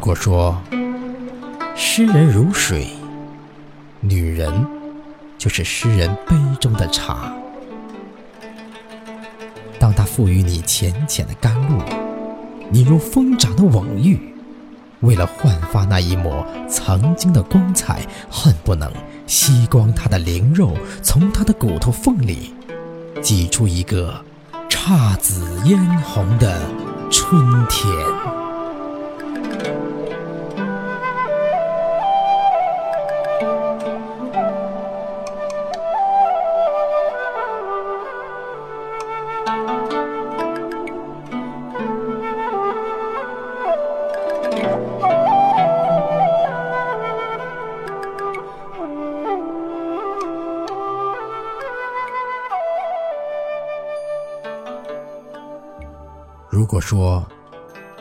[0.00, 0.60] 果说
[1.76, 2.88] 诗人如水，
[4.00, 4.66] 女人
[5.36, 7.32] 就是诗人杯中的茶。
[9.78, 11.82] 当它赋予你浅浅的甘露，
[12.70, 14.18] 你如疯长的蓊郁，
[15.00, 18.90] 为了焕发那一抹曾经的光彩，恨不能
[19.26, 22.54] 吸光它的灵肉，从它的骨头缝里
[23.22, 24.24] 挤出一个
[24.68, 26.58] 姹紫嫣红的
[27.10, 28.39] 春天。
[56.50, 57.24] 如果说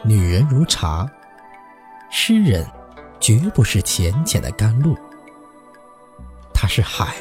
[0.04, 1.08] 女人如茶，
[2.10, 2.66] 诗人
[3.20, 4.98] 绝不是浅浅的甘露，
[6.52, 7.14] 她是海。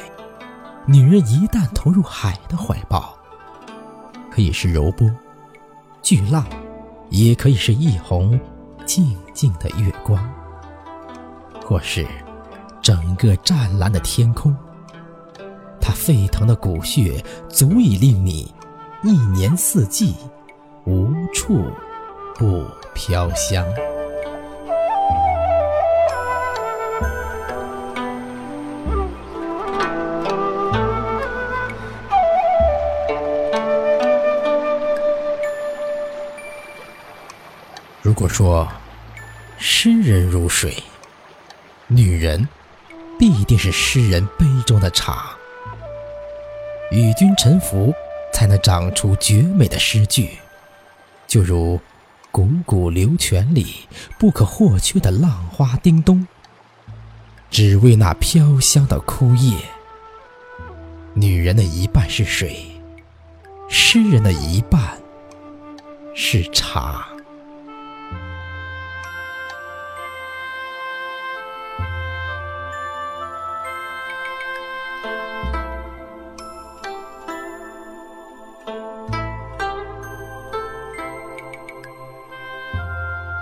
[0.87, 3.15] 女人一旦投入海的怀抱，
[4.31, 5.07] 可以是柔波、
[6.01, 6.43] 巨浪，
[7.09, 8.39] 也可以是一泓
[8.87, 10.27] 静静的月光，
[11.63, 12.07] 或是
[12.81, 14.55] 整个湛蓝的天空。
[15.79, 18.51] 她沸腾的骨血，足以令你
[19.03, 20.15] 一年四季。
[20.89, 21.71] 无处
[22.35, 23.63] 不飘香。
[38.01, 38.67] 如果说
[39.59, 40.73] 诗人如水，
[41.85, 42.49] 女人
[43.19, 45.37] 必定是诗人杯中的茶。
[46.89, 47.93] 与君臣服，
[48.33, 50.39] 才能长出绝美的诗句。
[51.29, 51.79] 就如
[52.31, 56.27] 汩汩流泉里不可或缺的浪花叮咚，
[57.51, 59.55] 只为那飘香的枯叶。
[61.13, 62.65] 女人的一半是水，
[63.69, 64.97] 诗人的一半
[66.15, 67.05] 是茶。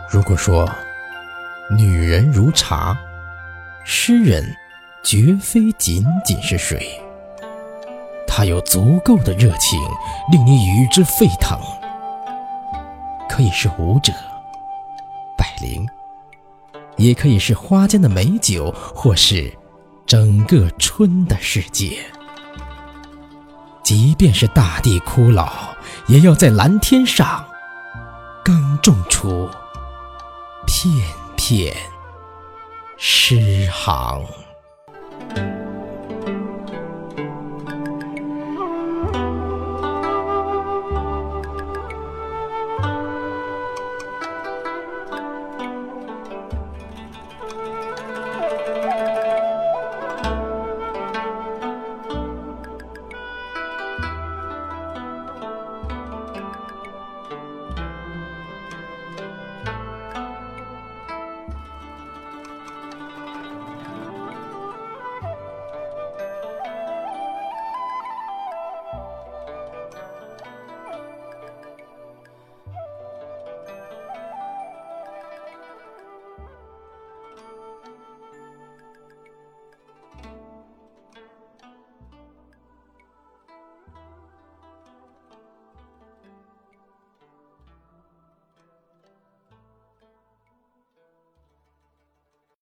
[0.10, 0.70] 如果说
[1.76, 2.98] 女人如茶，
[3.84, 4.56] 诗人
[5.04, 7.00] 绝非仅仅是水，
[8.26, 9.78] 他有足够的热情
[10.32, 11.60] 令你与之沸腾。
[13.30, 14.14] 可以是舞者、
[15.38, 15.86] 百灵，
[16.96, 19.54] 也可以是花间的美酒，或是
[20.06, 22.00] 整个春的世界。
[23.84, 25.52] 即便是大地枯老，
[26.08, 27.46] 也要在蓝天上
[28.44, 29.50] 耕种出。
[30.80, 30.92] 片
[31.36, 31.76] 片
[33.00, 34.47] 诗行。